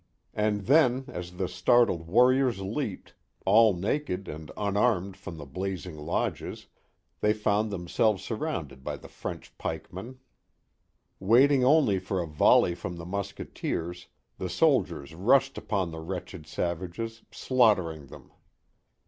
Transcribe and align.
And 0.33 0.61
then, 0.61 1.05
as 1.09 1.33
the 1.33 1.47
startled 1.47 2.07
warriors 2.07 2.59
leaped, 2.59 3.13
all 3.45 3.75
naked 3.75 4.27
and 4.27 4.49
unarmed 4.57 5.15
from 5.15 5.37
the 5.37 5.45
blazing 5.45 5.95
lodges, 5.95 6.65
they 7.19 7.33
found 7.33 7.69
themselves 7.69 8.23
surrounded 8.23 8.83
by 8.83 8.97
the 8.97 9.07
French 9.07 9.55
pikemen. 9.59 10.17
Waiting 11.19 11.63
only 11.63 11.99
for 11.99 12.19
a 12.19 12.25
volley 12.25 12.73
from 12.73 12.95
the 12.97 13.05
musketeers, 13.05 14.07
the 14.39 14.49
soldiers 14.49 15.13
rushed 15.13 15.55
upon 15.55 15.91
the 15.91 15.99
wretched 15.99 16.47
savages, 16.47 17.21
slaughtering 17.31 18.07
them. 18.07 18.31